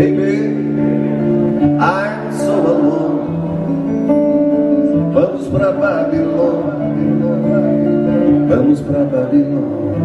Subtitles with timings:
[0.00, 0.48] Baby,
[1.78, 3.20] I'm so alone.
[5.12, 6.72] Vamos pra Babilônia.
[8.48, 10.00] Vamos pra Babilônia.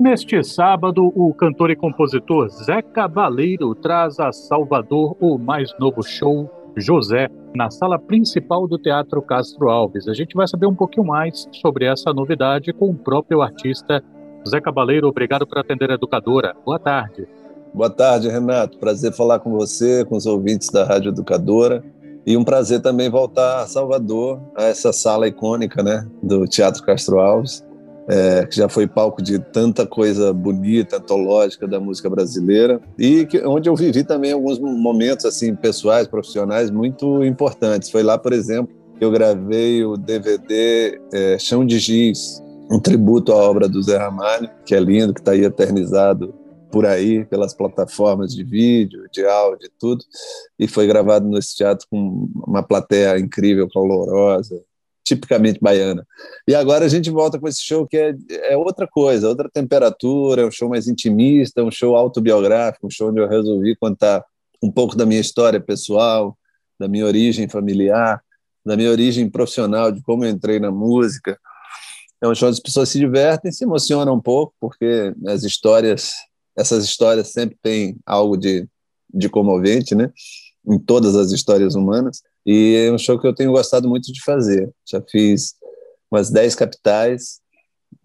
[0.00, 6.50] Neste sábado, o cantor e compositor Zé Cabaleiro traz a Salvador o mais novo show
[6.74, 10.08] José, na sala principal do Teatro Castro Alves.
[10.08, 14.02] A gente vai saber um pouquinho mais sobre essa novidade com o próprio artista
[14.48, 15.08] Zé Cabaleiro.
[15.08, 16.54] Obrigado por atender a educadora.
[16.64, 17.26] Boa tarde.
[17.72, 18.78] Boa tarde, Renato.
[18.78, 21.82] Prazer falar com você, com os ouvintes da Rádio Educadora.
[22.26, 27.18] E um prazer também voltar a Salvador, a essa sala icônica né, do Teatro Castro
[27.18, 27.64] Alves
[28.08, 33.40] é, que já foi palco de tanta coisa bonita, antológica da música brasileira, e que,
[33.46, 37.90] onde eu vivi também alguns momentos assim pessoais, profissionais muito importantes.
[37.90, 43.32] Foi lá, por exemplo, que eu gravei o DVD é, Chão de Giz, um tributo
[43.32, 46.34] à obra do Zé Ramalho, que é lindo, que está aí eternizado
[46.70, 50.02] por aí, pelas plataformas de vídeo, de áudio, tudo,
[50.58, 54.58] e foi gravado nesse teatro com uma plateia incrível, calorosa,
[55.04, 56.06] tipicamente baiana.
[56.48, 60.42] E agora a gente volta com esse show que é, é outra coisa, outra temperatura,
[60.42, 64.24] é um show mais intimista, um show autobiográfico, um show onde eu resolvi contar
[64.62, 66.38] um pouco da minha história pessoal,
[66.80, 68.22] da minha origem familiar,
[68.64, 71.38] da minha origem profissional, de como eu entrei na música.
[72.22, 76.14] É um show onde as pessoas se divertem, se emocionam um pouco, porque as histórias,
[76.56, 78.68] essas histórias sempre têm algo de,
[79.12, 80.12] de comovente, né?
[80.64, 82.22] Em todas as histórias humanas.
[82.46, 84.72] E é um show que eu tenho gostado muito de fazer.
[84.88, 85.56] Já fiz
[86.08, 87.40] umas 10 capitais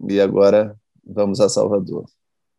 [0.08, 2.04] e agora vamos a Salvador.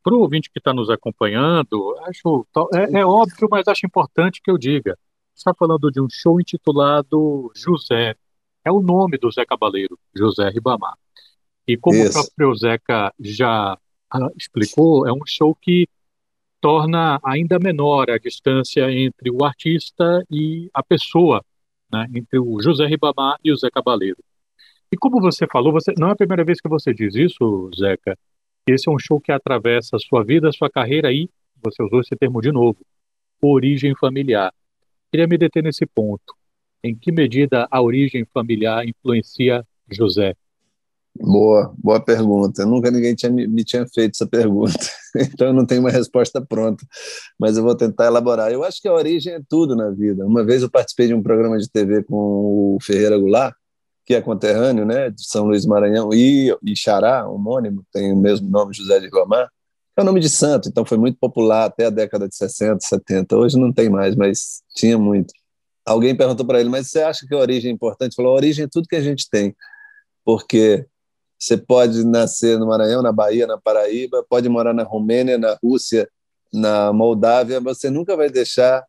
[0.02, 4.49] Para o ouvinte que está nos acompanhando, acho é, é, óbvio, mas acho importante que
[4.49, 4.97] eu diga.
[5.35, 8.15] Está falando de um show intitulado José.
[8.63, 10.95] É o nome do Zé Cabaleiro, José Ribamar.
[11.70, 12.20] E como Isso.
[12.20, 13.78] o próprio Zeca já
[14.12, 15.88] ah, explicou, é um show que
[16.59, 21.45] torna ainda menor a distância entre o artista e a pessoa
[21.94, 24.17] né, entre o José Ribamar e o Zé Cabaleiro.
[24.92, 28.17] E como você falou, você, não é a primeira vez que você diz isso, Zeca,
[28.67, 31.30] esse é um show que atravessa a sua vida, a sua carreira e,
[31.64, 32.80] você usou esse termo de novo,
[33.39, 34.52] origem familiar.
[35.11, 36.33] Queria me deter nesse ponto.
[36.83, 40.36] Em que medida a origem familiar influencia José?
[41.21, 42.65] Boa, boa pergunta.
[42.65, 44.73] Nunca ninguém tinha, me tinha feito essa pergunta,
[45.15, 46.85] então eu não tenho uma resposta pronta,
[47.37, 48.52] mas eu vou tentar elaborar.
[48.52, 50.25] Eu acho que a origem é tudo na vida.
[50.25, 53.53] Uma vez eu participei de um programa de TV com o Ferreira Goulart,
[54.05, 58.49] que é conterrâneo, né, de São Luís Maranhão, e, e Xará, homônimo, tem o mesmo
[58.49, 59.49] nome, José de Romar,
[59.95, 63.36] é o nome de santo, então foi muito popular até a década de 60, 70.
[63.36, 65.33] Hoje não tem mais, mas tinha muito.
[65.86, 68.13] Alguém perguntou para ele, mas você acha que a origem é importante?
[68.13, 69.53] Ele falou, a origem é tudo que a gente tem,
[70.23, 70.87] porque
[71.39, 76.10] você pode nascer no Maranhão, na Bahia, na Paraíba, pode morar na Romênia, na Rússia,
[76.52, 78.83] na Moldávia, você nunca vai deixar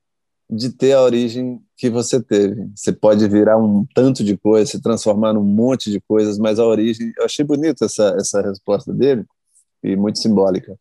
[0.50, 2.68] de ter a origem que você teve.
[2.74, 6.66] Você pode virar um tanto de coisas, se transformar num monte de coisas, mas a
[6.66, 7.12] origem.
[7.16, 9.24] Eu achei bonita essa, essa resposta dele
[9.82, 10.76] e muito simbólica.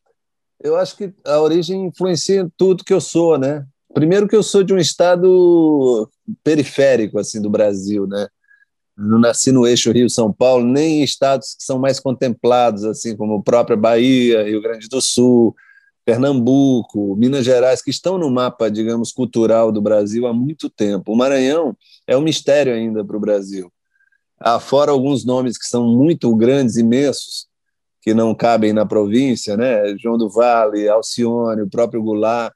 [0.62, 3.66] Eu acho que a origem influencia tudo que eu sou, né?
[3.94, 6.10] Primeiro que eu sou de um estado
[6.44, 8.28] periférico assim do Brasil, né?
[9.00, 13.36] Não nasci no eixo Rio-São Paulo, nem em estados que são mais contemplados, assim como
[13.36, 15.56] a própria Bahia, Rio Grande do Sul,
[16.04, 21.14] Pernambuco, Minas Gerais, que estão no mapa, digamos, cultural do Brasil há muito tempo.
[21.14, 23.72] O Maranhão é um mistério ainda para o Brasil.
[24.40, 27.48] Há fora alguns nomes que são muito grandes, imensos,
[28.02, 29.96] que não cabem na província, né?
[29.98, 32.54] João do Vale, Alcione, o próprio Goulart.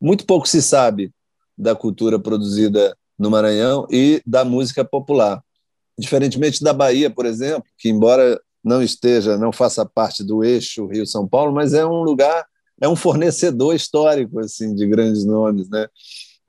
[0.00, 1.12] Muito pouco se sabe
[1.56, 5.42] da cultura produzida no Maranhão e da música popular.
[5.98, 11.26] Diferentemente da Bahia, por exemplo, que embora não esteja, não faça parte do eixo Rio-São
[11.26, 12.44] Paulo, mas é um lugar,
[12.80, 15.86] é um fornecedor histórico assim de grandes nomes, né?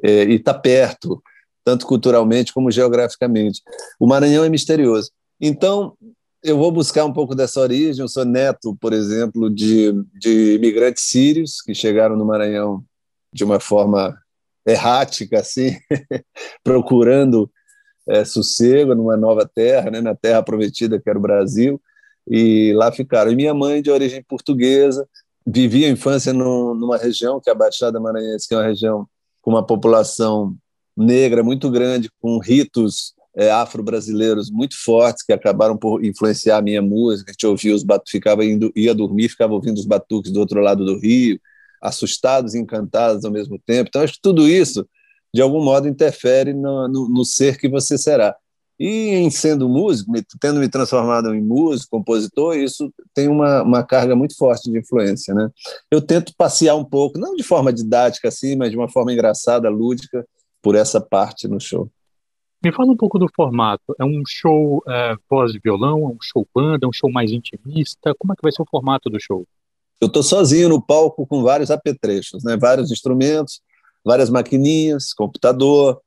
[0.04, 1.22] É, e está perto,
[1.64, 3.62] tanto culturalmente como geograficamente.
[4.00, 5.12] O Maranhão é misterioso.
[5.40, 5.96] Então,
[6.44, 8.02] eu vou buscar um pouco dessa origem.
[8.02, 12.84] Eu sou neto, por exemplo, de, de imigrantes sírios que chegaram no Maranhão
[13.34, 14.18] de uma forma
[14.66, 15.78] errática, assim,
[16.64, 17.50] procurando
[18.08, 21.82] é, sossego numa nova terra, né, na terra prometida que era o Brasil,
[22.28, 23.32] e lá ficaram.
[23.32, 25.08] E minha mãe, de origem portuguesa,
[25.46, 29.08] vivia a infância no, numa região, que é a Baixada Maranhense, que é uma região
[29.42, 30.56] com uma população
[30.96, 36.82] negra muito grande, com ritos é, afro-brasileiros muito fortes, que acabaram por influenciar a minha
[36.82, 37.30] música.
[37.30, 40.60] A gente ouvia os batuques, ficava indo, ia dormir, ficava ouvindo os batuques do outro
[40.60, 41.40] lado do rio,
[41.82, 43.90] assustados e encantados ao mesmo tempo.
[43.90, 44.86] Então, acho que tudo isso
[45.34, 48.36] de algum modo interfere no, no, no, ser que você será.
[48.80, 54.16] E em sendo músico, tendo me transformado em músico, compositor, isso tem uma, uma carga
[54.16, 55.34] muito forte de influência.
[55.34, 55.50] Né?
[55.90, 59.70] Eu tento passear um pouco, não de forma didática assim, mas de uma forma engraçada,
[59.70, 60.26] lúdica,
[60.62, 61.90] por essa parte no show.
[62.64, 63.96] Me fala um pouco do formato.
[64.00, 67.32] É um show é, voz e violão, é um show banda, é um show mais
[67.32, 68.16] intimista?
[68.18, 69.46] Como é que vai ser o formato do show?
[70.02, 72.58] Eu estou sozinho no palco com vários apetrechos, né?
[72.58, 73.62] vários instrumentos,
[74.04, 76.02] várias maquininhas, computador,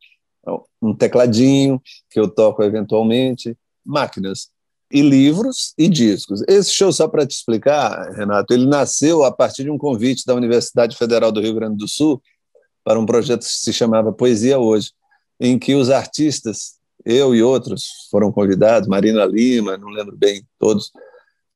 [0.81, 4.49] um tecladinho que eu toco eventualmente, máquinas
[4.91, 6.43] e livros e discos.
[6.49, 10.35] Esse show, só para te explicar, Renato, ele nasceu a partir de um convite da
[10.35, 12.21] Universidade Federal do Rio Grande do Sul
[12.83, 14.93] para um projeto que se chamava Poesia Hoje,
[15.39, 20.91] em que os artistas, eu e outros, foram convidados, Marina Lima, não lembro bem todos,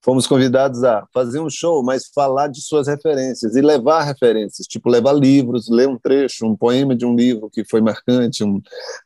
[0.05, 4.91] fomos convidados a fazer um show, mas falar de suas referências e levar referências, tipo
[4.91, 8.61] levar livros, ler um trecho, um poema de um livro que foi marcante, um,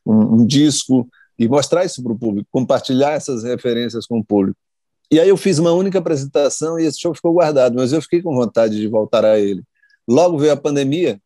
[0.05, 1.07] um, um disco,
[1.39, 4.59] e mostrar isso para o público, compartilhar essas referências com o público.
[5.09, 8.21] E aí eu fiz uma única apresentação e esse show ficou guardado, mas eu fiquei
[8.21, 9.63] com vontade de voltar a ele.
[10.05, 11.17] Logo veio a pandemia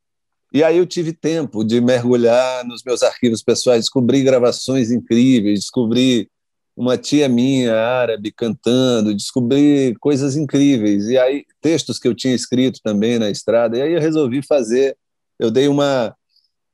[0.54, 6.30] e aí eu tive tempo de mergulhar nos meus arquivos pessoais, descobri gravações incríveis, descobri
[6.76, 11.08] uma tia minha árabe cantando, descobri coisas incríveis.
[11.08, 13.78] E aí, textos que eu tinha escrito também na estrada.
[13.78, 14.98] E aí eu resolvi fazer,
[15.40, 16.16] eu dei uma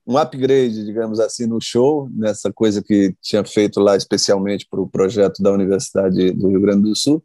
[0.09, 4.89] um upgrade, digamos assim, no show, nessa coisa que tinha feito lá especialmente para o
[4.89, 7.21] projeto da Universidade do Rio Grande do Sul.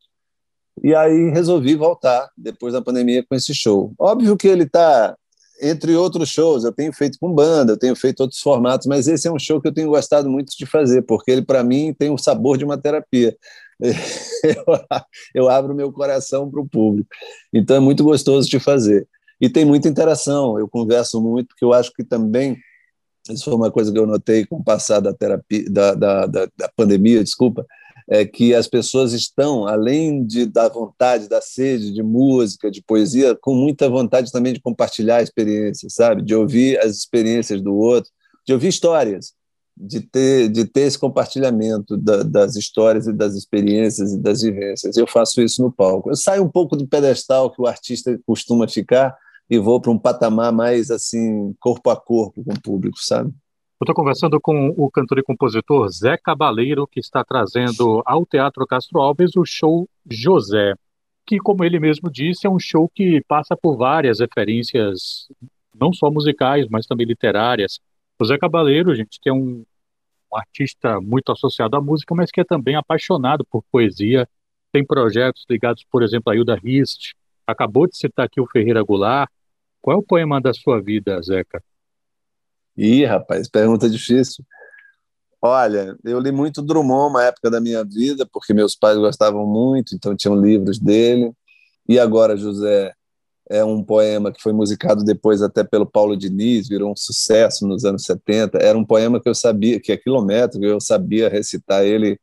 [0.83, 3.95] E aí resolvi voltar depois da pandemia com esse show.
[3.99, 5.17] Óbvio que ele está
[5.65, 9.27] entre outros shows, eu tenho feito com banda, eu tenho feito outros formatos, mas esse
[9.27, 12.11] é um show que eu tenho gostado muito de fazer, porque ele, para mim, tem
[12.11, 13.37] o sabor de uma terapia.
[14.45, 14.65] Eu,
[15.35, 17.09] eu abro meu coração para o público.
[17.51, 19.09] Então é muito gostoso de fazer.
[19.41, 22.59] E tem muita interação, eu converso muito, porque eu acho que também,
[23.31, 26.49] isso foi uma coisa que eu notei com o passar da, terapia, da, da, da,
[26.57, 27.67] da pandemia, desculpa,
[28.09, 33.35] é que as pessoas estão, além de, da vontade, da sede de música, de poesia,
[33.35, 36.23] com muita vontade também de compartilhar experiências, sabe?
[36.23, 38.11] De ouvir as experiências do outro,
[38.47, 39.33] de ouvir histórias,
[39.77, 44.97] de ter, de ter esse compartilhamento da, das histórias e das experiências e das vivências.
[44.97, 46.11] Eu faço isso no palco.
[46.11, 49.17] Eu saio um pouco do pedestal que o artista costuma ficar
[49.49, 53.33] e vou para um patamar mais assim, corpo a corpo com o público, sabe?
[53.81, 58.65] Eu estou conversando com o cantor e compositor Zé Cabaleiro, que está trazendo ao Teatro
[58.67, 60.75] Castro Alves o show José,
[61.27, 65.27] que, como ele mesmo disse, é um show que passa por várias referências,
[65.75, 67.81] não só musicais, mas também literárias.
[68.19, 69.65] O Zé Cabaleiro, gente, que é um,
[70.33, 74.29] um artista muito associado à música, mas que é também apaixonado por poesia,
[74.71, 77.13] tem projetos ligados, por exemplo, a Hilda Hist,
[77.45, 79.29] acabou de citar aqui o Ferreira Goulart.
[79.83, 81.63] Qual é o poema da sua vida, Zeca?
[82.77, 84.45] Ih, rapaz, pergunta difícil.
[85.41, 89.95] Olha, eu li muito Drummond uma época da minha vida, porque meus pais gostavam muito,
[89.95, 91.33] então tinham livros dele.
[91.89, 92.95] E agora, José,
[93.51, 97.85] é um poema que foi musicado depois até pelo Paulo Diniz, virou um sucesso nos
[97.85, 98.59] anos 70.
[98.59, 102.19] Era um poema que eu sabia, que é quilométrico, eu sabia recitar ele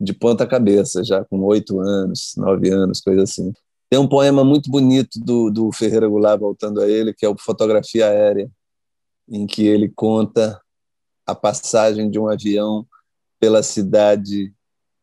[0.00, 3.52] de ponta cabeça, já com oito anos, nove anos, coisa assim.
[3.90, 7.36] Tem um poema muito bonito do, do Ferreira Goulart, voltando a ele, que é o
[7.38, 8.50] Fotografia Aérea,
[9.28, 10.60] em que ele conta
[11.26, 12.86] a passagem de um avião
[13.38, 14.52] pela cidade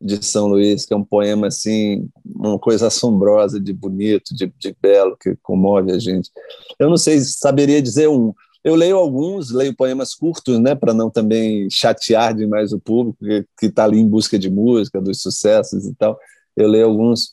[0.01, 4.75] de São Luís, que é um poema assim, uma coisa assombrosa, de bonito, de, de
[4.81, 6.30] belo, que comove a gente.
[6.77, 8.33] Eu não sei, saberia dizer um.
[8.63, 13.19] Eu leio alguns, leio poemas curtos, né, para não também chatear demais o público
[13.57, 16.18] que está ali em busca de música, dos sucessos e tal.
[16.57, 17.31] Eu leio alguns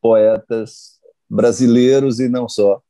[0.00, 0.96] poetas
[1.28, 2.80] brasileiros e não só,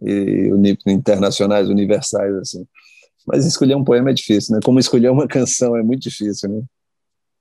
[0.00, 0.50] e
[0.86, 2.66] internacionais, universais assim.
[3.26, 4.60] Mas escolher um poema é difícil, né?
[4.64, 6.62] Como escolher uma canção é muito difícil, né?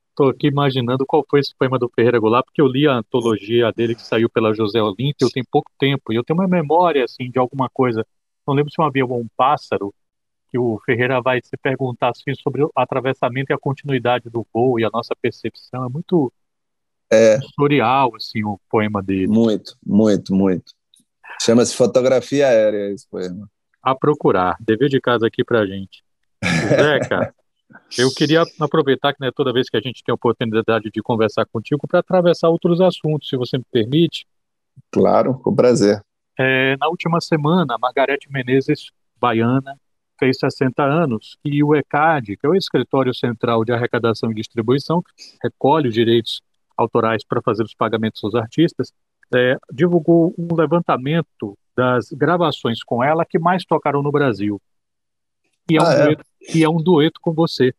[0.10, 3.72] Estou aqui imaginando qual foi esse poema do Ferreira Goulart, porque eu li a antologia
[3.72, 7.32] dele que saiu pela José Olímpio, tem pouco tempo, e eu tenho uma memória, assim,
[7.32, 8.06] de alguma coisa.
[8.48, 9.92] Não lembro se é havia um pássaro,
[10.52, 14.80] que o Ferreira vai se perguntar, assim, sobre o atravessamento e a continuidade do voo
[14.80, 15.84] e a nossa percepção.
[15.84, 16.32] É muito
[17.12, 17.40] é.
[17.40, 19.26] sensorial, assim, o poema dele.
[19.26, 20.74] Muito, muito, muito.
[21.42, 23.50] Chama-se Fotografia Aérea, esse poema
[23.84, 24.56] a procurar.
[24.60, 26.04] Dever de casa aqui para a gente.
[26.44, 27.34] Zeca,
[27.98, 31.46] eu queria aproveitar que né, toda vez que a gente tem a oportunidade de conversar
[31.46, 34.26] contigo para atravessar outros assuntos, se você me permite.
[34.92, 36.02] Claro, com prazer.
[36.40, 39.78] É, na última semana, Margarete Menezes, baiana,
[40.20, 45.02] fez 60 anos e o ECAD, que é o Escritório Central de Arrecadação e Distribuição,
[45.02, 45.12] que
[45.44, 46.42] recolhe os direitos
[46.78, 48.92] autorais para fazer os pagamentos aos artistas,
[49.36, 54.62] é, divulgou um levantamento das gravações com ela que mais tocaram no Brasil.
[55.70, 56.04] E é, um, ah, é?
[56.06, 56.24] Dueto,
[56.56, 57.74] e é um dueto com você.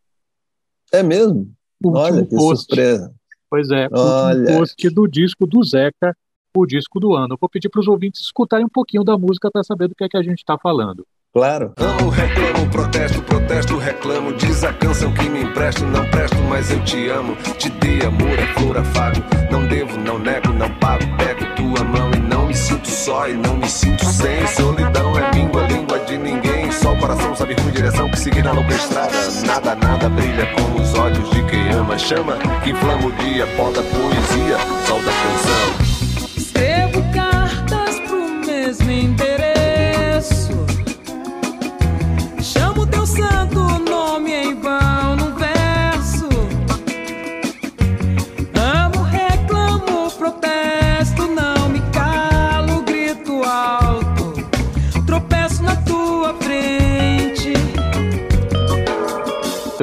[0.92, 1.52] É mesmo?
[1.82, 2.66] último Olha, que post.
[2.66, 3.14] surpresa.
[3.50, 4.38] Pois é, Olha.
[4.38, 6.16] último post do disco do Zeca,
[6.56, 7.36] o disco do ano.
[7.40, 10.08] Vou pedir para os ouvintes escutarem um pouquinho da música para saber do que é
[10.08, 11.06] que a gente está falando.
[11.34, 11.72] Claro.
[11.78, 14.32] Amo, reclamo, protesto, protesto, reclamo.
[14.34, 17.34] Diz a canção que me empresto, não presto, mas eu te amo.
[17.58, 19.20] Te dei amor, é flor, afago.
[19.50, 21.02] Não devo, não nego, não pago.
[21.16, 24.46] Pego tua mão e não me sinto só e não me sinto sem.
[24.46, 26.70] Solidão é língua, língua de ninguém.
[26.70, 29.30] Só o coração sabe ruim direção que seguir na louca estrada.
[29.44, 31.98] Nada, nada brilha como os olhos de quem ama.
[31.98, 35.83] Chama que inflama o dia, bota poesia, sol da canção.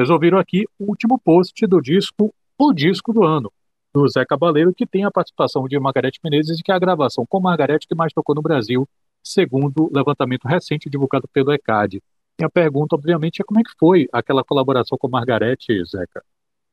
[0.02, 3.52] Vocês ouviram aqui o último post do disco, o disco do ano,
[3.94, 7.24] do Zé Cabaleiro, que tem a participação de Margarete Menezes e que é a gravação
[7.24, 8.84] com Margarete que mais tocou no Brasil,
[9.22, 12.02] segundo o levantamento recente divulgado pelo ECAD.
[12.40, 16.20] E a pergunta, obviamente, é como é que foi aquela colaboração com Margarete, Zeca?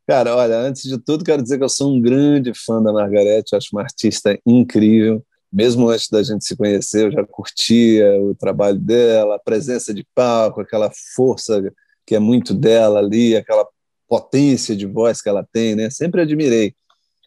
[0.07, 3.55] Cara, olha, antes de tudo, quero dizer que eu sou um grande fã da Margarete,
[3.55, 5.23] acho uma artista incrível.
[5.53, 10.03] Mesmo antes da gente se conhecer, eu já curtia o trabalho dela, a presença de
[10.15, 11.61] palco, aquela força
[12.09, 13.67] que é muito dela ali, aquela
[14.07, 15.91] potência de voz que ela tem, né?
[15.91, 16.73] Sempre admirei.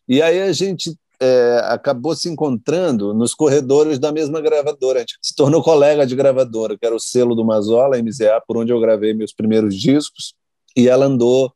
[0.08, 4.98] E aí a gente é, acabou se encontrando nos corredores da mesma gravadora.
[4.98, 8.56] A gente se tornou colega de gravadora, que era o selo do Mazola, MZA, por
[8.56, 10.34] onde eu gravei meus primeiros discos.
[10.76, 11.52] E ela andou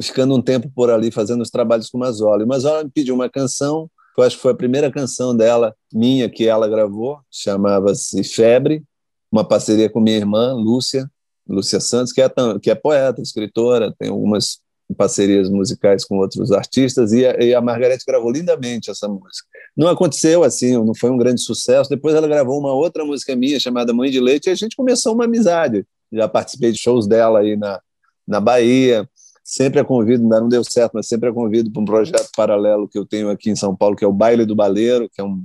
[0.00, 2.40] ficando um tempo por ali fazendo os trabalhos com o Mazola.
[2.40, 5.36] E o Mazola me pediu uma canção, que eu acho que foi a primeira canção
[5.36, 8.82] dela, minha, que ela gravou, chamava-se Febre,
[9.30, 11.06] uma parceria com minha irmã, Lúcia,
[11.50, 12.30] Lúcia Santos, que é,
[12.62, 14.60] que é poeta, escritora, tem algumas
[14.96, 19.46] parcerias musicais com outros artistas, e a, e a Margarete gravou lindamente essa música.
[19.76, 21.90] Não aconteceu assim, não foi um grande sucesso.
[21.90, 25.14] Depois ela gravou uma outra música minha chamada Mãe de Leite, e a gente começou
[25.14, 25.84] uma amizade.
[26.12, 27.80] Já participei de shows dela aí na,
[28.26, 29.08] na Bahia,
[29.44, 32.88] sempre a convido, ainda não deu certo, mas sempre a convido para um projeto paralelo
[32.88, 35.24] que eu tenho aqui em São Paulo, que é o Baile do Baleiro, que é
[35.24, 35.44] um,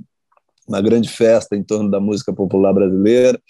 [0.68, 3.40] uma grande festa em torno da música popular brasileira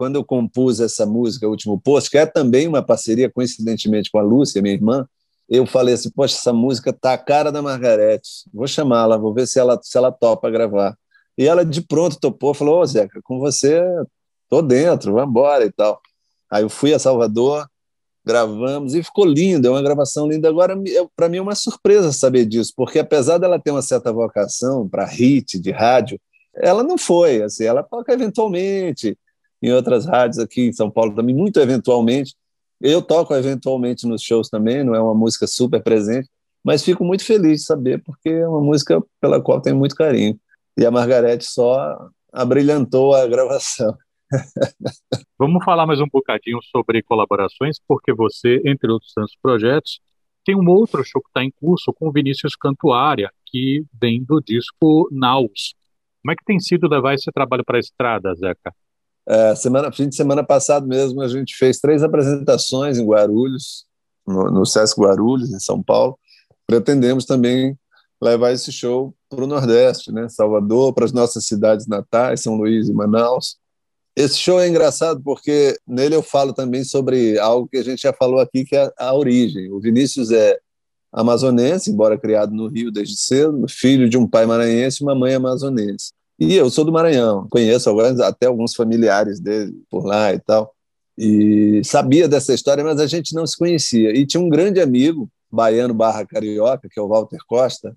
[0.00, 4.18] quando eu compus essa música, o último post, que é também uma parceria, coincidentemente, com
[4.18, 5.06] a Lúcia, minha irmã,
[5.46, 9.46] eu falei assim, poxa, essa música tá a cara da Margarete, vou chamá-la, vou ver
[9.46, 10.96] se ela, se ela topa gravar.
[11.36, 13.84] E ela de pronto topou, falou, ô Zeca, com você
[14.48, 16.00] tô dentro, vamos embora e tal.
[16.50, 17.68] Aí eu fui a Salvador,
[18.24, 20.48] gravamos e ficou lindo, é uma gravação linda.
[20.48, 20.74] Agora,
[21.14, 25.04] para mim é uma surpresa saber disso, porque apesar dela ter uma certa vocação para
[25.04, 26.18] hit de rádio,
[26.54, 29.14] ela não foi, assim, ela toca eventualmente,
[29.62, 32.34] em outras rádios aqui em São Paulo também, muito eventualmente.
[32.80, 36.28] Eu toco eventualmente nos shows também, não é uma música super presente,
[36.64, 40.38] mas fico muito feliz de saber, porque é uma música pela qual tenho muito carinho.
[40.76, 43.96] E a Margarete só abrilhantou a gravação.
[45.38, 50.00] Vamos falar mais um bocadinho sobre colaborações, porque você, entre outros tantos projetos,
[50.44, 54.40] tem um outro show que está em curso com o Vinícius Cantuária, que vem do
[54.40, 55.74] disco Naus.
[56.22, 58.74] Como é que tem sido levar esse trabalho para a estrada, Zeca?
[59.28, 63.84] É, semana, fim de semana passado mesmo, a gente fez três apresentações em Guarulhos,
[64.26, 66.18] no, no Sesc Guarulhos, em São Paulo.
[66.66, 67.76] Pretendemos também
[68.20, 70.28] levar esse show para o Nordeste, né?
[70.28, 73.56] Salvador, para as nossas cidades natais, São Luís e Manaus.
[74.14, 78.12] Esse show é engraçado porque nele eu falo também sobre algo que a gente já
[78.12, 79.72] falou aqui, que é a origem.
[79.72, 80.58] O Vinícius é
[81.12, 85.34] amazonense, embora criado no Rio desde cedo, filho de um pai maranhense e uma mãe
[85.34, 86.12] amazonense.
[86.40, 87.90] E eu sou do Maranhão, conheço
[88.22, 90.74] até alguns familiares dele por lá e tal.
[91.18, 94.16] E sabia dessa história, mas a gente não se conhecia.
[94.16, 97.94] E tinha um grande amigo, baiano barra carioca, que é o Walter Costa,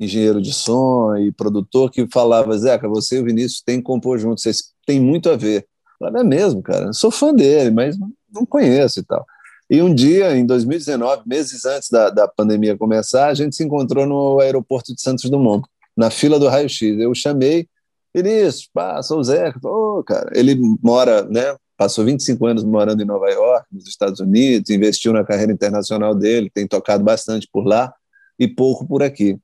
[0.00, 4.18] engenheiro de som e produtor, que falava: Zeca, você e o Vinícius têm que compor
[4.18, 5.66] juntos, vocês têm muito a ver.
[6.00, 7.94] Eu falei, é mesmo, cara, sou fã dele, mas
[8.32, 9.26] não conheço e tal.
[9.68, 14.06] E um dia, em 2019, meses antes da, da pandemia começar, a gente se encontrou
[14.06, 16.98] no aeroporto de Santos Dumont, na fila do raio-x.
[16.98, 17.68] Eu chamei
[18.14, 19.58] Vinícius, pá, sou o Zeca.
[19.64, 21.56] Oh, cara, ele mora, né?
[21.76, 26.50] Passou 25 anos morando em Nova York, nos Estados Unidos, investiu na carreira internacional dele,
[26.52, 27.92] tem tocado bastante por lá
[28.38, 29.38] e pouco por aqui.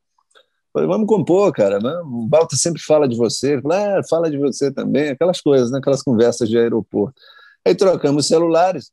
[0.73, 1.81] Falei, vamos compor, cara.
[1.81, 1.91] Né?
[2.05, 3.61] O Balta sempre fala de você.
[3.61, 5.09] Falei, ah, fala de você também.
[5.09, 5.79] Aquelas coisas, né?
[5.79, 7.21] aquelas conversas de aeroporto.
[7.67, 8.93] Aí trocamos celulares.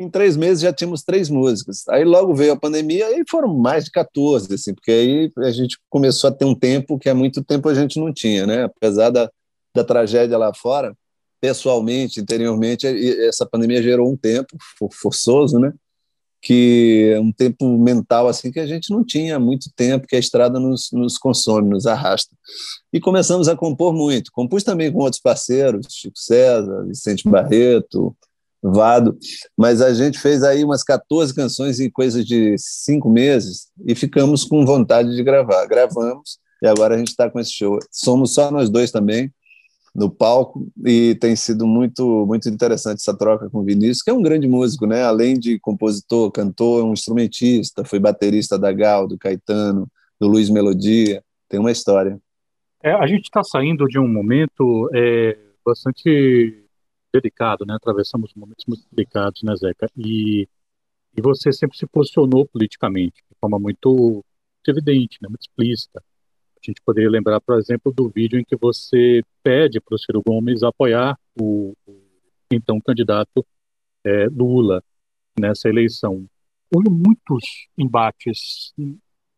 [0.00, 1.86] Em três meses já tínhamos três músicas.
[1.90, 5.78] Aí logo veio a pandemia e foram mais de 14, assim, porque aí a gente
[5.90, 8.64] começou a ter um tempo que há muito tempo a gente não tinha, né?
[8.64, 9.30] Apesar da,
[9.74, 10.96] da tragédia lá fora,
[11.38, 12.86] pessoalmente, interiormente,
[13.26, 14.56] essa pandemia gerou um tempo
[14.90, 15.70] forçoso, né?
[16.42, 20.16] que é um tempo mental assim que a gente não tinha há muito tempo, que
[20.16, 22.34] a estrada nos, nos consome, nos arrasta.
[22.90, 24.32] E começamos a compor muito.
[24.32, 28.16] Compus também com outros parceiros, Chico César, Vicente Barreto,
[28.62, 29.16] Vado,
[29.56, 34.44] mas a gente fez aí umas 14 canções em coisa de cinco meses e ficamos
[34.44, 35.64] com vontade de gravar.
[35.66, 37.78] Gravamos e agora a gente está com esse show.
[37.90, 39.32] Somos só nós dois também
[39.94, 44.12] no palco e tem sido muito muito interessante essa troca com o Vinícius, que é
[44.12, 45.02] um grande músico, né?
[45.04, 49.88] Além de compositor, cantor, é um instrumentista, foi baterista da Gal, do Caetano,
[50.20, 52.20] do Luiz Melodia, tem uma história.
[52.82, 56.62] É, a gente está saindo de um momento é, bastante
[57.12, 57.74] delicado, né?
[57.74, 59.88] Atravessamos momentos muito delicados, né, Zeca?
[59.96, 60.48] E,
[61.16, 64.24] e você sempre se posicionou politicamente de forma muito
[64.68, 65.28] evidente, né?
[65.28, 66.02] muito explícita.
[66.56, 70.22] A gente poderia lembrar, por exemplo, do vídeo em que você pede para o Ciro
[70.24, 72.00] Gomes apoiar o, o
[72.50, 73.46] então candidato
[74.04, 74.82] é, Lula
[75.38, 76.26] nessa eleição.
[76.72, 78.72] Houve muitos embates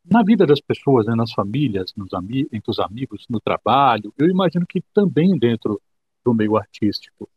[0.05, 2.11] na vida das pessoas, né, nas famílias, nos
[2.53, 4.13] entre os amigos, no trabalho.
[4.19, 5.81] Eu imagino que também dentro
[6.25, 7.29] do meio artístico.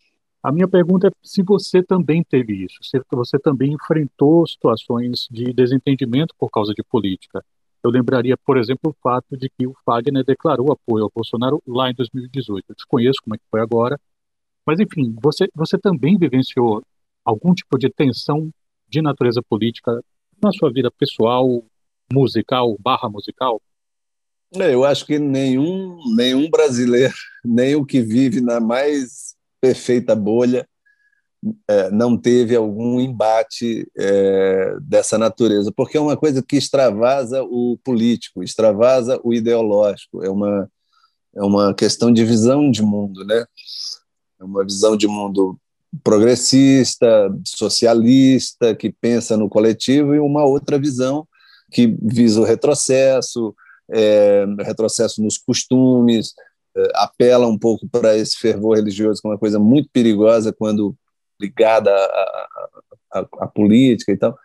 [0.45, 5.51] A minha pergunta é se você também teve isso, se você também enfrentou situações de
[5.51, 7.43] desentendimento por causa de política.
[7.83, 11.89] Eu lembraria, por exemplo, o fato de que o Fagner declarou apoio ao Bolsonaro lá
[11.89, 12.63] em 2018.
[12.69, 13.99] Eu desconheço como é que foi agora,
[14.63, 16.83] mas enfim, você, você também vivenciou
[17.23, 18.51] algum tipo de tensão
[18.87, 19.99] de natureza política
[20.39, 21.63] na sua vida pessoal,
[22.13, 23.59] musical, barra musical?
[24.53, 29.34] É, eu acho que nenhum, nenhum brasileiro, nem o que vive na mais
[29.65, 30.67] perfeita bolha,
[31.67, 37.79] é, não teve algum embate é, dessa natureza, porque é uma coisa que extravasa o
[37.83, 40.69] político, extravasa o ideológico, é uma,
[41.35, 43.43] é uma questão de visão de mundo, né?
[44.39, 45.57] É uma visão de mundo
[46.03, 47.07] progressista,
[47.43, 51.27] socialista, que pensa no coletivo, e uma outra visão
[51.71, 53.55] que visa o retrocesso,
[53.91, 56.33] é, retrocesso nos costumes,
[56.95, 60.95] apela um pouco para esse fervor religioso, que é uma coisa muito perigosa quando
[61.39, 61.91] ligada
[63.11, 64.37] à, política e tal.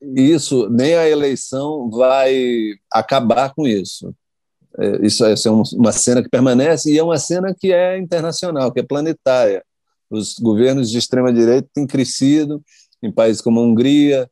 [0.00, 4.14] Isso, nem a eleição vai acabar com isso.
[4.78, 7.98] É, isso, é, isso é uma cena que permanece e é uma cena que é
[7.98, 9.64] internacional, que é planetária.
[10.10, 12.62] Os governos de extrema-direita têm crescido
[13.02, 14.30] em países como a Hungria,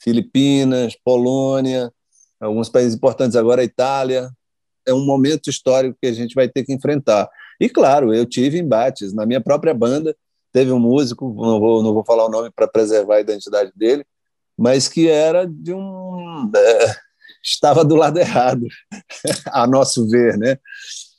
[0.00, 1.92] Filipinas, Polônia,
[2.40, 4.30] alguns países importantes agora, a Itália.
[4.88, 7.28] É um momento histórico que a gente vai ter que enfrentar.
[7.60, 10.16] E, claro, eu tive embates na minha própria banda,
[10.52, 14.04] teve um músico, não vou, não vou falar o nome para preservar a identidade dele,
[14.56, 16.50] mas que era de um.
[16.54, 16.94] É,
[17.42, 18.66] estava do lado errado,
[19.52, 20.58] a nosso ver, né?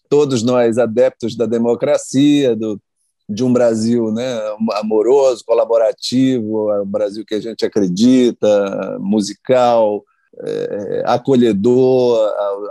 [0.10, 2.82] Todos nós adeptos da democracia, do,
[3.30, 4.40] de um Brasil né,
[4.74, 10.04] amoroso, colaborativo, um Brasil que a gente acredita, musical,
[10.42, 12.18] é, acolhedor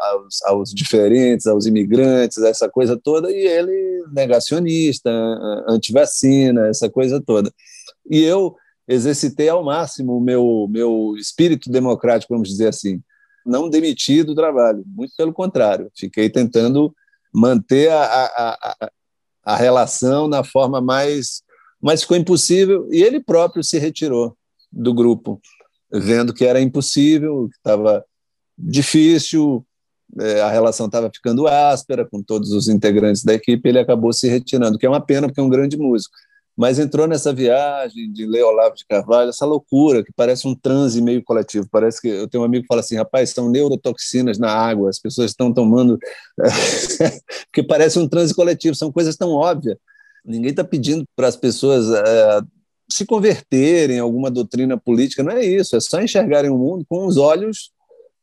[0.01, 5.11] aos, aos, diferentes, aos imigrantes, essa coisa toda, e ele negacionista,
[5.69, 7.53] antivacina, essa coisa toda.
[8.11, 13.01] E eu exercitei ao máximo o meu, meu espírito democrático, vamos dizer assim,
[13.45, 16.95] não demiti do trabalho, muito pelo contrário, fiquei tentando
[17.33, 18.91] manter a, a, a,
[19.45, 21.43] a relação na forma mais.
[21.81, 24.37] Mas ficou impossível, e ele próprio se retirou
[24.73, 25.41] do grupo
[25.91, 28.05] vendo que era impossível, que estava
[28.57, 29.65] difícil,
[30.21, 34.29] é, a relação estava ficando áspera com todos os integrantes da equipe, ele acabou se
[34.29, 36.15] retirando, que é uma pena, porque é um grande músico.
[36.57, 41.01] Mas entrou nessa viagem de ler Olavo de Carvalho, essa loucura, que parece um transe
[41.01, 41.69] meio coletivo.
[41.71, 44.99] Parece que eu tenho um amigo que fala assim: rapaz, são neurotoxinas na água, as
[44.99, 45.97] pessoas estão tomando.
[47.47, 49.77] porque parece um transe coletivo, são coisas tão óbvias.
[50.25, 52.41] Ninguém está pedindo para as pessoas é,
[52.91, 57.07] se converterem em alguma doutrina política, não é isso, é só enxergarem o mundo com
[57.07, 57.71] os olhos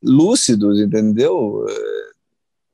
[0.01, 1.65] lúcidos, entendeu?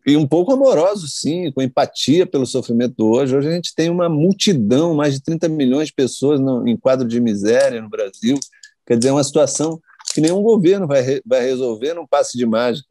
[0.05, 3.35] E um pouco amorosos, sim, com empatia pelo sofrimento hoje.
[3.35, 7.07] Hoje a gente tem uma multidão, mais de 30 milhões de pessoas no, em quadro
[7.07, 8.39] de miséria no Brasil.
[8.85, 9.79] Quer dizer, é uma situação
[10.13, 12.87] que nenhum governo vai, vai resolver num passe de mágica,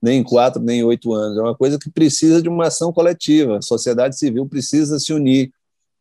[0.00, 1.38] nem em quatro, nem em oito anos.
[1.38, 3.58] É uma coisa que precisa de uma ação coletiva.
[3.58, 5.52] A sociedade civil precisa se unir,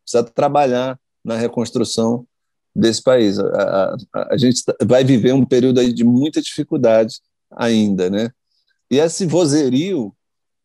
[0.04, 2.26] precisa trabalhar na reconstrução
[2.76, 3.38] desse país.
[3.40, 7.16] A, a, a, gente tá, vai viver um período aí de muita dificuldade
[7.52, 8.32] ainda, né?
[8.90, 10.14] E esse vozerio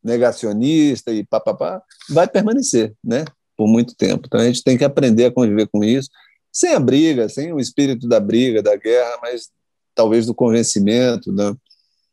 [0.03, 3.25] negacionista e papapá vai permanecer, né?
[3.57, 4.25] Por muito tempo.
[4.27, 6.09] Então a gente tem que aprender a conviver com isso,
[6.53, 9.49] sem a briga, sem o espírito da briga, da guerra, mas
[9.95, 11.55] talvez do convencimento, né?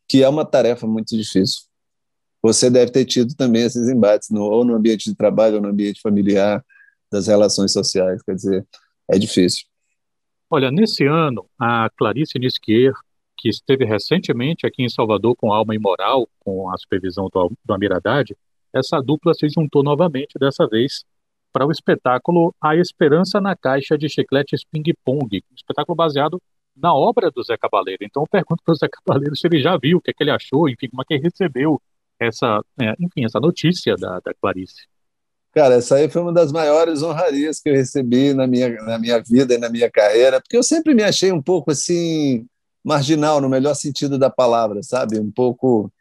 [0.08, 1.62] que é uma tarefa muito difícil.
[2.42, 5.68] Você deve ter tido também esses embates, no, ou no ambiente de trabalho, ou no
[5.68, 6.64] ambiente familiar,
[7.10, 8.22] das relações sociais.
[8.22, 8.66] Quer dizer,
[9.10, 9.64] é difícil.
[10.54, 12.92] Olha, nesse ano, a Clarice Nisquier,
[13.36, 17.92] que esteve recentemente aqui em Salvador com Alma Imoral, com a supervisão do, do Amir
[17.92, 18.36] Haddad,
[18.72, 21.04] essa dupla se juntou novamente, dessa vez,
[21.52, 26.40] para o espetáculo A Esperança na Caixa de Chicletes Ping Pong, um espetáculo baseado
[26.76, 28.04] na obra do Zé Cabaleiro.
[28.04, 30.22] Então eu pergunto para o Zé Cabaleiro se ele já viu, o que, é que
[30.22, 31.82] ele achou, enfim, como é que ele recebeu
[32.16, 34.86] essa, é, enfim, essa notícia da, da Clarice.
[35.54, 39.22] Cara, essa aí foi uma das maiores honrarias que eu recebi na minha, na minha
[39.22, 42.44] vida e na minha carreira, porque eu sempre me achei um pouco assim,
[42.82, 45.18] marginal, no melhor sentido da palavra, sabe?
[45.20, 45.92] Um pouco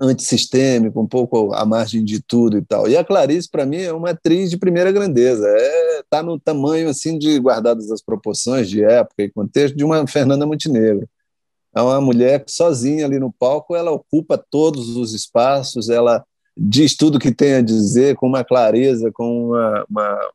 [0.00, 2.88] antissistêmico, um pouco à margem de tudo e tal.
[2.88, 5.46] E a Clarice, para mim, é uma atriz de primeira grandeza.
[5.46, 10.06] É, tá no tamanho, assim, de guardadas as proporções de época e contexto, de uma
[10.06, 11.06] Fernanda Montenegro.
[11.74, 16.24] É uma mulher que, sozinha ali no palco, ela ocupa todos os espaços, ela
[16.56, 20.30] diz tudo que tem a dizer com uma clareza, com uma, uma,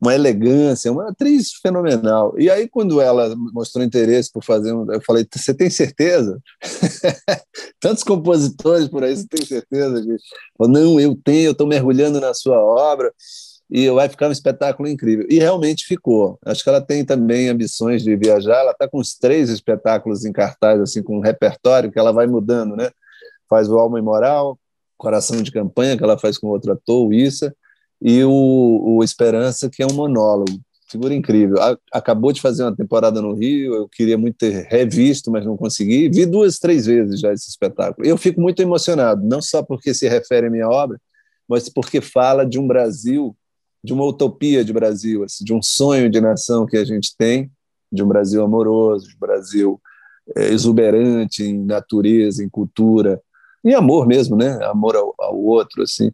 [0.00, 2.34] uma elegância, uma atriz fenomenal.
[2.36, 4.90] E aí, quando ela mostrou interesse por fazer um.
[4.92, 6.40] Eu falei: Você tem certeza?
[7.80, 10.04] Tantos compositores por aí, você tem certeza?
[10.58, 13.12] Falei, Não, eu tenho, eu estou mergulhando na sua obra
[13.70, 15.24] e vai ficar um espetáculo incrível.
[15.30, 16.38] E realmente ficou.
[16.44, 18.58] Acho que ela tem também ambições de viajar.
[18.58, 22.26] Ela está com os três espetáculos em cartaz, assim, com um repertório que ela vai
[22.26, 22.90] mudando, né?
[23.48, 24.58] Faz o Alma Imoral,
[25.02, 27.52] Coração de Campanha, que ela faz com outro ator, o Issa,
[28.00, 30.60] e o, o Esperança, que é um monólogo.
[30.88, 31.56] Figura incrível.
[31.92, 36.08] acabou de fazer uma temporada no Rio, eu queria muito ter revisto, mas não consegui.
[36.08, 38.06] Vi duas, três vezes já esse espetáculo.
[38.06, 41.00] Eu fico muito emocionado, não só porque se refere à minha obra,
[41.48, 43.34] mas porque fala de um Brasil,
[43.82, 47.50] de uma utopia de Brasil, assim, de um sonho de nação que a gente tem,
[47.90, 49.80] de um Brasil amoroso, de um Brasil
[50.36, 53.20] é, exuberante em natureza, em cultura,
[53.64, 54.58] em amor mesmo, né?
[54.64, 56.12] Amor ao, ao, outro, assim.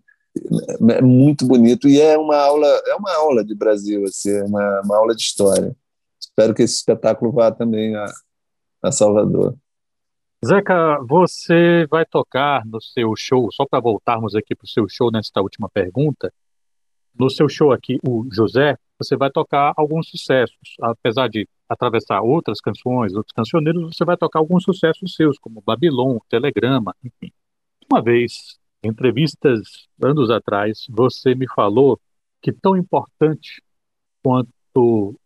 [0.90, 4.82] É muito bonito e é uma aula, é uma aula de Brasil, assim, é uma,
[4.84, 5.74] uma aula de história.
[6.20, 8.06] Espero que esse espetáculo vá também a,
[8.82, 9.56] a Salvador.
[10.44, 15.10] Zeca, você vai tocar no seu show, só para voltarmos aqui para o seu show
[15.10, 16.32] nesta última pergunta,
[17.18, 22.60] no seu show aqui, o José, você vai tocar alguns sucessos, apesar de atravessar outras
[22.60, 27.32] canções, outros cancioneiros, você vai tocar alguns sucessos seus, como Babilon, Telegrama, enfim.
[27.90, 32.00] Uma vez, em entrevistas anos atrás, você me falou
[32.40, 33.62] que tão importante
[34.22, 35.18] quanto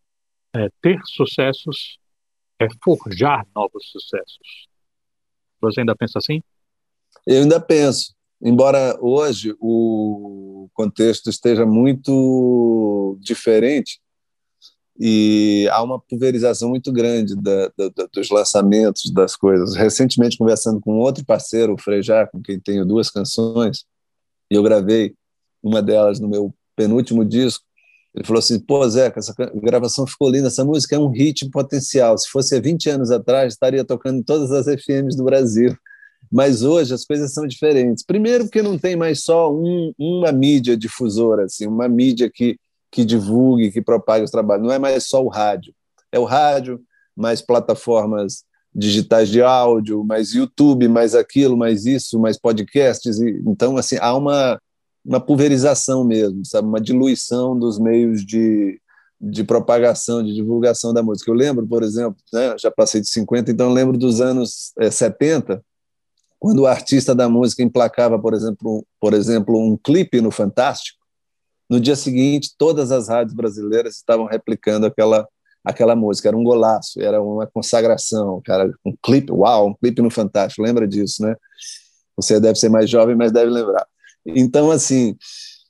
[0.55, 1.99] é, ter sucessos
[2.59, 4.69] é forjar novos sucessos.
[5.61, 6.43] Você ainda pensa assim?
[7.27, 8.15] Eu ainda penso.
[8.41, 14.01] Embora hoje o contexto esteja muito diferente,
[15.05, 19.75] e há uma pulverização muito grande da, da, dos lançamentos das coisas.
[19.75, 23.85] Recentemente, conversando com outro parceiro, o Frejá, com quem tenho duas canções,
[24.49, 25.12] e eu gravei
[25.61, 27.65] uma delas no meu penúltimo disco,
[28.15, 32.17] ele falou assim, pô, Zeca, essa gravação ficou linda, essa música é um hit potencial,
[32.17, 35.77] se fosse há 20 anos atrás, estaria tocando em todas as FMs do Brasil.
[36.31, 38.05] Mas hoje as coisas são diferentes.
[38.05, 42.57] Primeiro porque não tem mais só um, uma mídia difusora, assim, uma mídia que
[42.93, 44.65] que divulgue, que propague os trabalhos.
[44.65, 45.75] Não é mais só o rádio.
[46.13, 46.79] É o rádio,
[47.17, 53.19] mais plataformas digitais de áudio, mais YouTube, mais aquilo, mais isso, mais podcasts.
[53.19, 54.61] E, então, assim, há uma,
[55.05, 56.69] uma pulverização mesmo, sabe?
[56.69, 58.79] uma diluição dos meios de,
[59.19, 61.31] de propagação, de divulgação da música.
[61.31, 65.63] Eu lembro, por exemplo, né, já passei de 50, então lembro dos anos é, 70,
[66.39, 71.02] quando o artista da música emplacava, por exemplo, por exemplo, um clipe no Fantástico,
[71.73, 75.27] no dia seguinte, todas as rádios brasileiras estavam replicando aquela
[75.65, 76.29] aquela música.
[76.29, 80.61] Era um golaço, era uma consagração, cara, um clipe, uau, um clipe no Fantástico.
[80.61, 81.35] Lembra disso, né?
[82.15, 83.87] Você deve ser mais jovem, mas deve lembrar.
[84.27, 85.17] Então, assim,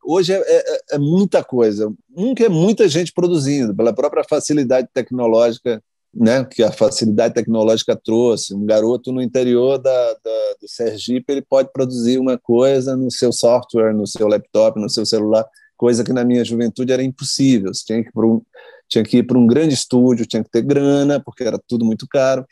[0.04, 1.92] hoje é, é, é, muita coisa.
[2.36, 5.80] Que é muita gente produzindo, pela própria facilidade tecnológica
[6.14, 8.54] né, que a facilidade tecnológica trouxe.
[8.54, 13.32] Um garoto no interior da, da, do Sergipe ele pode produzir uma coisa no seu
[13.32, 15.46] software, no seu laptop, no seu celular,
[15.82, 17.74] coisa que na minha juventude era impossível.
[17.74, 18.40] Você tinha que ir para um,
[18.88, 22.06] tinha que ir para um grande estúdio, tinha que ter grana, porque era tudo muito
[22.06, 22.46] caro,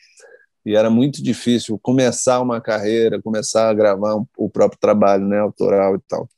[0.67, 5.39] e era muito difícil começar uma carreira, começar a gravar um, o próprio trabalho né,
[5.39, 6.29] autoral e tal.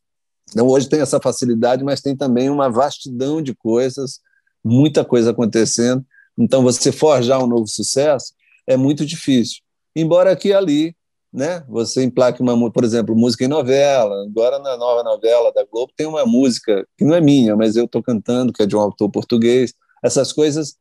[0.51, 4.21] Então, hoje tem essa facilidade, mas tem também uma vastidão de coisas,
[4.63, 6.05] muita coisa acontecendo.
[6.37, 8.35] Então, você forjar um novo sucesso
[8.67, 9.63] é muito difícil.
[9.97, 10.95] Embora aqui e ali
[11.33, 11.65] né?
[11.69, 14.25] Você emplaque uma, por exemplo, música em novela.
[14.25, 17.87] Agora na nova novela da Globo tem uma música que não é minha, mas eu
[17.87, 19.73] estou cantando, que é de um autor português.
[20.05, 20.77] Essas coisas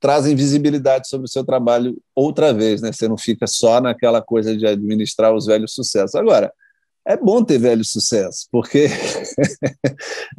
[0.00, 2.90] trazem visibilidade sobre o seu trabalho outra vez, né?
[2.92, 6.14] Você não fica só naquela coisa de administrar os velhos sucessos.
[6.14, 6.52] Agora,
[7.04, 8.86] é bom ter velho sucesso, porque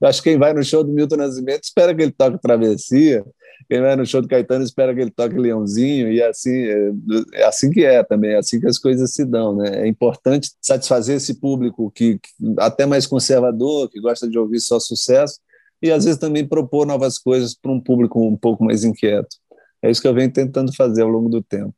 [0.00, 3.24] eu acho que quem vai no show do Milton Nascimento espera que ele toque Travessia,
[3.68, 6.92] quem vai no show do Caetano espera que ele toque Leãozinho, e assim é,
[7.34, 9.56] é assim que é também, é assim que as coisas se dão.
[9.56, 9.84] Né?
[9.84, 14.78] É importante satisfazer esse público que, que até mais conservador, que gosta de ouvir só
[14.78, 15.40] sucesso,
[15.82, 19.36] e às vezes também propor novas coisas para um público um pouco mais inquieto.
[19.82, 21.74] É isso que eu venho tentando fazer ao longo do tempo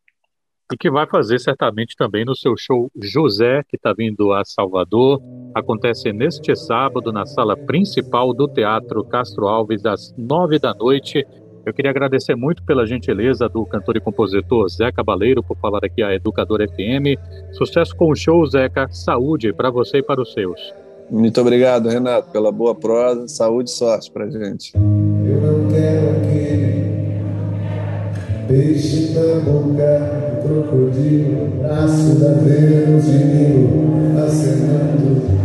[0.73, 5.21] e que vai fazer certamente também no seu show José, que está vindo a Salvador.
[5.55, 11.25] Acontece neste sábado na sala principal do Teatro Castro Alves, às nove da noite.
[11.67, 16.01] Eu queria agradecer muito pela gentileza do cantor e compositor Zé Cabaleiro por falar aqui
[16.01, 17.19] a Educador FM.
[17.51, 18.87] Sucesso com o show, Zeca.
[18.89, 20.73] Saúde para você e para os seus.
[21.11, 23.27] Muito obrigado, Renato, pela boa prosa.
[23.27, 24.75] Saúde e sorte para gente.
[24.77, 27.21] Eu não quero aquele
[28.47, 35.37] peixe na boca crocodilo, braço da Vênus de acenando